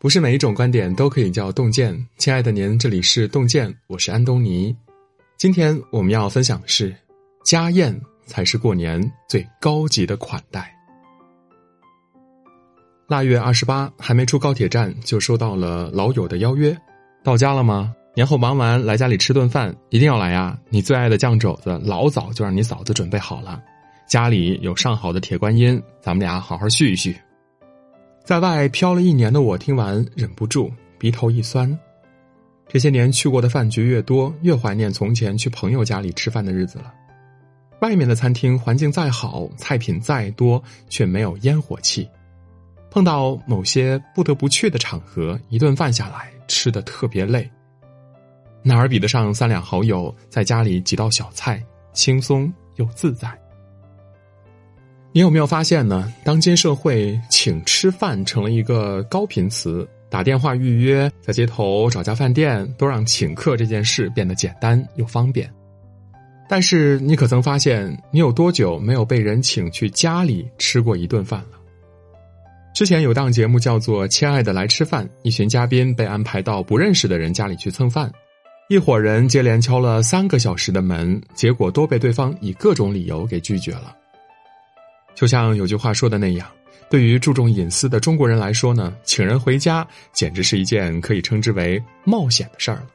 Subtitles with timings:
[0.00, 1.94] 不是每一种观点都可以叫洞见。
[2.16, 4.74] 亲爱的您，这里是洞见，我是安东尼。
[5.36, 6.96] 今天我们要分享的是，
[7.44, 10.74] 家宴才是过年最高级的款待。
[13.08, 16.74] 腊月二十八，还没出高铁站，就收到了老友的邀约。
[17.22, 17.94] 到家了吗？
[18.14, 20.58] 年后忙完来家里吃顿饭，一定要来呀！
[20.70, 23.62] 你最爱的酱肘子，老早就让你嫂子准备好了。
[24.08, 27.14] 家里有上好的铁观音，咱们俩好好叙一叙。
[28.24, 31.78] 在外漂了一年的我，听完忍不住鼻头一酸。
[32.68, 36.94] 这些年去过的饭局越多，越怀念从前去朋友家里吃饭的日子了。
[37.80, 42.08] 外面的餐厅环境再好，菜品再多，却没有烟火气。
[42.90, 47.50] 碰到某些不得不去的场合，一顿饭下来吃的特别累。
[48.62, 53.28] 哪儿比得上三两好友在家里几道小菜，轻松又自在？
[55.12, 56.12] 你有没有发现呢？
[56.22, 65.50] 当今社会，请吃饭成了一个高频词，打电话预约，在街头找家饭店，都让请客这件事变得简单又方便。
[66.48, 71.58] 但是，你可曾发现，你有多久没有被人请去家里吃过一顿饭了？
[72.72, 78.08] 之前有档节目叫做《亲爱的来吃饭》，一群嘉宾被安排到不认识的人家里去蹭饭，
[78.68, 83.96] 一伙人接连敲了三个小时的门，结果都被对方以各种理由给拒绝了。
[85.20, 86.48] 就像有句话说的那样，
[86.88, 92.86] 对于注重隐私的中国人来说呢，请人回家简直是一件可以称之为冒险的事儿了。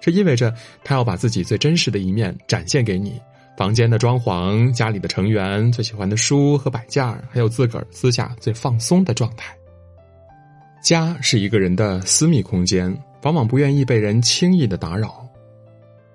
[0.00, 0.52] 这意味着
[0.82, 3.20] 他要把自己最真实的一面展现给你：
[3.56, 9.56] 房间的装潢、家里的成员、最喜欢的书和摆件还有自个儿私下最放松的状态。
[10.82, 15.24] 家是一个人的私密空间，往往不愿意被人轻易的打扰。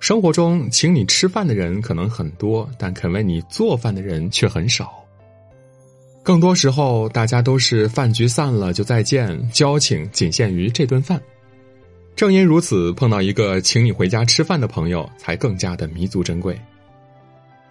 [0.02, 5.01] 生活中，请你吃饭的人可能很多，但肯为你做饭的人却很少。
[6.24, 11.20] 更多时候，大家都是饭局散了就再见，交情仅限于这顿饭。
[12.16, 16.60] 正因如此，碰到一个请你回家吃饭的朋友，才更加的弥足珍贵。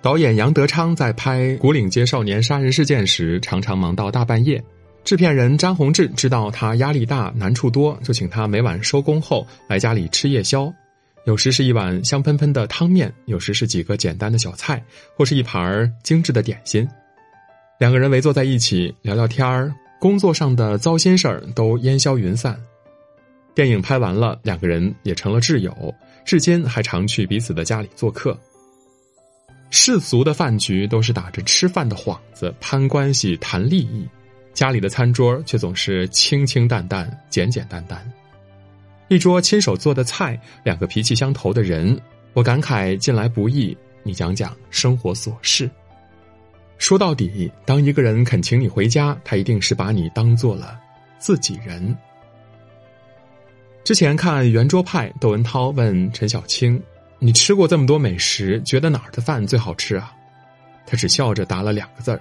[0.02, 4.62] 导演杨德昌在拍《古岭街少年杀人事件》时，常常忙到大半夜。
[5.04, 10.72] 制片人张宏志知道他压力大、难处多，就请他每晚收工后来家里吃夜宵。
[11.25, 14.82] 有时是一碗香喷喷的汤面，有时是几个简单的小菜，
[15.14, 16.88] 或是一盘精致的点心。
[17.80, 22.54] 两个人围坐在一起聊聊天儿，工作上的糟心事儿都烟消云散。
[23.54, 25.72] 电影拍完了，两个人也成了挚友，
[26.22, 28.38] 至今还常去彼此的家里做客。
[29.70, 34.06] 世俗的饭局都是打着吃饭的幌子攀关系谈利益，
[34.52, 37.98] 家里的餐桌却总是清清淡淡、简简单单。
[39.08, 41.98] 一桌亲手做的菜，两个脾气相投的人，
[42.34, 43.74] 我感慨近来不易。
[44.02, 45.70] 你讲讲生活琐事。
[46.80, 50.80] 说到底，当一个人肯请你回家，他一定是把你当做了
[51.18, 51.94] 自己人。
[53.84, 56.82] 之前看《圆桌派》，窦文涛问陈小青
[57.20, 60.10] ：“你吃过这么多美食，觉得哪儿的饭最好吃啊？”
[60.86, 62.20] 他只笑着答了两个字儿：“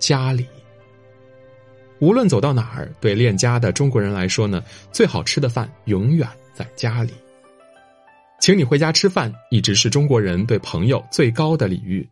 [0.00, 0.46] 家里。”
[2.00, 7.12] 无论走到哪儿，对恋家的中国人来说呢，最好吃的饭永远在家里。
[8.40, 12.06] 请你回家吃饭，一直是中国人对朋友最高的礼遇。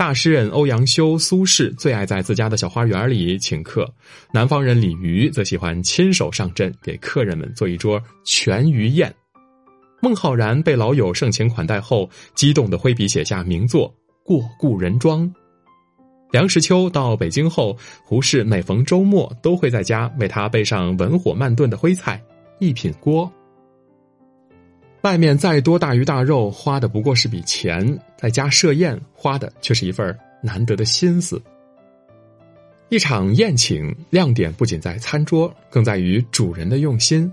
[0.00, 3.86] 大诗人欧阳修、苏轼最爱在自家的小花园里请客，
[4.32, 9.14] 南方人李渔则喜欢亲手上阵，给客人们做一桌全鱼宴。
[10.00, 13.90] 孟浩然被老友盛情款待后，激动的挥笔写下名作
[14.24, 15.28] 《过故人庄》。
[16.30, 22.18] 梁实秋到北京后，胡适每逢周末都会在家为他备上文火慢炖的徽菜
[22.58, 23.30] 一品锅。
[25.02, 27.82] 外面再多大鱼大肉，花的不过是笔钱；
[28.18, 31.40] 在家设宴，花的却是一份难得的心思。
[32.90, 37.32] 一场宴请，亮点不仅在餐桌，更在于主人的用心。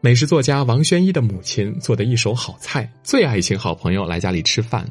[0.00, 4.86] 美食作家王宣一的母亲做的一手好菜，最爱请好朋友来家里吃饭。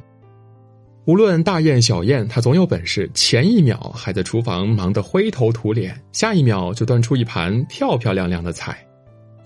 [1.05, 8.86] 无论大宴小宴，他总有本事，前一秒还在厨房忙得灰头土脸，下一秒就端出一盘漂漂亮亮的菜。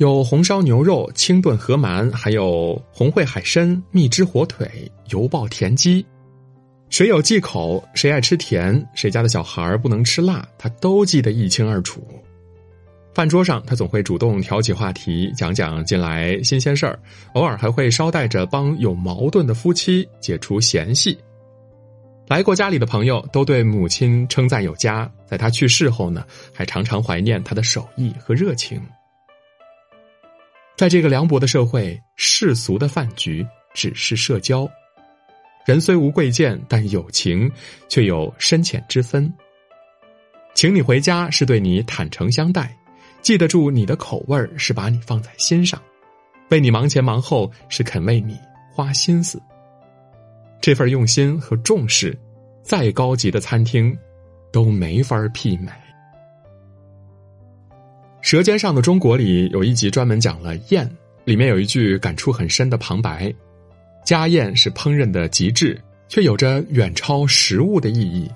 [0.02, 6.04] 有红烧牛肉、清炖河鳗，还有红烩海参、蜜汁火腿、油爆田鸡。
[6.90, 12.04] 谁有忌口，谁爱吃甜，谁家的小孩不能吃辣，他都记得一清二楚。
[13.14, 16.98] 饭桌上，他总会主动挑起话题，讲讲近来新鲜事儿，
[17.34, 21.16] 偶尔还会捎带着帮有矛盾的夫妻解除嫌隙。
[22.28, 28.82] 来过家里的朋友都对母亲称赞有加，在他去世后呢，还常常怀念他的手艺和热情。
[30.82, 34.68] 在这个凉薄的社会，世俗的饭局只是社交。
[35.64, 37.48] 人虽无贵贱，但友情
[37.88, 39.32] 却有深浅之分。
[40.56, 42.76] 请你回家是对你坦诚相待，
[43.22, 45.80] 记得住你的口味是把你放在心上，
[46.50, 48.36] 为你忙前忙后是肯为你
[48.74, 49.40] 花心思。
[50.60, 52.18] 这份用心和重视，
[52.64, 53.96] 再高级的餐厅
[54.52, 55.68] 都没法媲美。
[58.32, 60.90] 《舌尖上的中国》里有一集专门讲了宴，
[61.26, 63.30] 里面有一句感触很深的旁白
[64.08, 68.32] ：“家宴是烹饪的极致，却有着远超食物的意义。”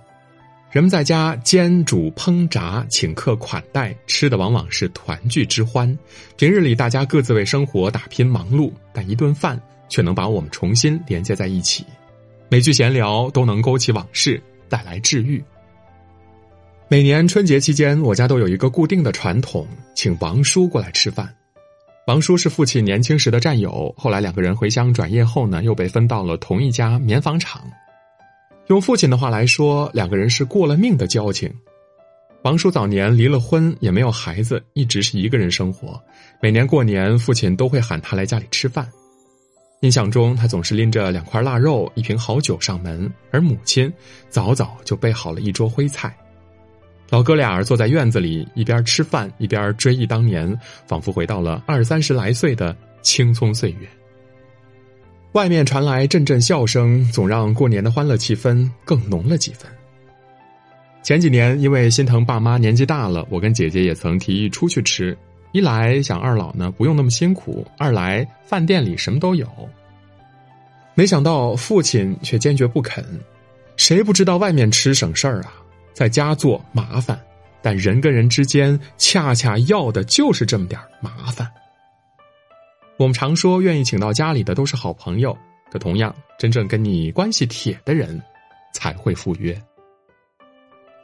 [0.69, 5.97] 人们在家煎煮烹炸，请客款待，吃的往往是团聚之欢。
[6.35, 9.57] 平日里大家各自为生活打拼忙碌，但一顿饭
[9.87, 11.85] 却能把我们重新连接在一起。
[12.49, 15.41] 每句闲聊都能勾起往事，带来治愈。
[16.87, 21.27] 每年春节期间，我家都有一个固定的传统，请王叔过来吃饭。
[22.05, 27.63] 王叔是父亲年轻时的战友，后来两个人回乡转业后呢，又被分到了同一家棉纺厂。
[28.67, 31.51] 用父亲的话来说，两个人是过了命的交情。
[32.43, 35.99] 王叔早年离了婚，也没有孩子，一直是一个人生活。
[36.39, 38.87] 每年过年，父亲都会喊他来家里吃饭。
[39.81, 43.91] 印象中，他总是拎着两块腊肉、一瓶好酒上门，而母亲
[44.29, 46.15] 早早就备好了一桌徽菜。
[47.09, 50.57] 老哥俩坐在院子里，一边吃饭，一边追忆当年，
[50.87, 53.87] 仿佛回到了二三十来岁的青葱岁月。
[55.33, 59.69] 外面传来阵阵笑声，总让过年的欢乐气氛更浓了几分。
[61.03, 65.15] 前几年因为心疼爸妈年纪大了，我跟姐姐也曾提议出去吃。
[65.51, 69.47] 一来想二老呢不用那么辛苦，二来饭店里什么都有。
[70.95, 73.05] 没想到父亲却坚决不肯。
[73.77, 75.53] 谁不知道外面吃省事儿啊，
[75.95, 77.19] 在家做麻烦，
[77.61, 81.49] 但人跟人之间恰恰要的就是这么点麻烦。
[82.97, 85.35] 我们常说，愿意请到家里的都是好朋友。
[85.71, 88.21] 可同样，真正跟你关系铁的人，
[88.73, 89.59] 才会赴约。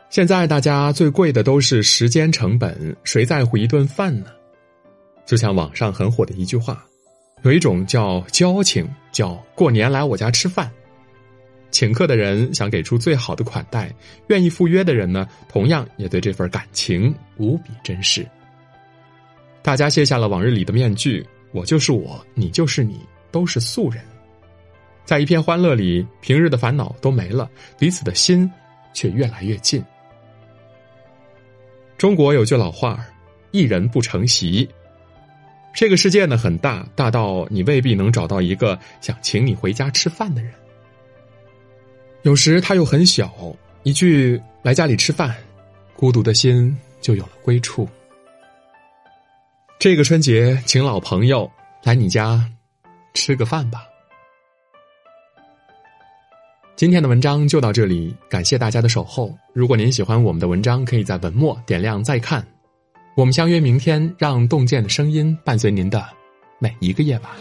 [0.09, 4.27] 现在大家最贵的都是时间成本，谁在乎一顿饭呢？
[5.25, 6.85] 就像网上很火的一句话，
[7.43, 10.69] 有一种叫交情，叫过年来我家吃饭。
[11.71, 13.91] 请客的人想给出最好的款待，
[14.27, 18.27] 愿意赴约的人呢，同样也对这份感情无比珍视。
[19.61, 21.25] 大家卸下了往日里的面具。
[21.53, 22.97] 我就是我，你就是你，
[23.29, 24.01] 都是素人，
[25.03, 28.49] 在一片欢乐里，平日的烦恼都没了，彼此的心
[28.93, 29.83] 却越来越近。
[31.97, 33.05] 中国有句老话
[33.51, 34.65] 一人不成席。”
[35.75, 40.53] 这个世界呢很大，大到你未必能找到一个想请你回家吃饭的人。
[42.23, 43.33] 有时他又很小，
[43.81, 45.35] 一句“来家里吃饭”，
[45.97, 47.89] 孤独的心就有了归处。
[49.79, 51.49] 这个春节，请老朋友
[51.83, 52.47] 来你家
[53.15, 53.83] 吃个饭吧。
[56.75, 59.35] 今天的文章就到这里，感谢大家的守候。
[59.53, 62.45] 如果您喜欢我们的文章，可以在文末点亮再看。
[63.15, 66.07] 我们相约明天，让洞见的声音伴随您的
[66.59, 67.31] 每一个夜晚。